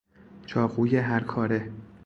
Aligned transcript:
چاقوی 0.45 0.95
هر 0.97 1.19
کاره 1.23 1.71